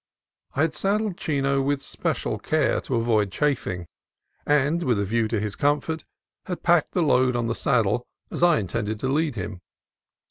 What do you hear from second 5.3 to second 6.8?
his comfort, had